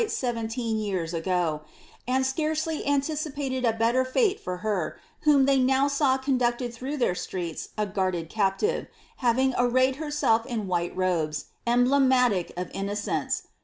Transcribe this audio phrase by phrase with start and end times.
[0.01, 1.61] Beventeen years ago,
[2.09, 6.97] *nd scarcely anticipated a better iate for her, whcm^ they now saw couducied tii rough
[6.99, 8.87] tlieir streets a guarded captive,
[9.21, 13.43] havliig arrayed herself in white robes, emblematic of innocence.